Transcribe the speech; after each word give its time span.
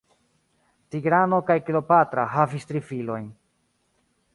Tigrano 0.95 1.39
kaj 1.51 1.59
Kleopatra 1.69 2.27
havis 2.33 2.69
tri 2.73 2.87
filojn. 2.91 3.33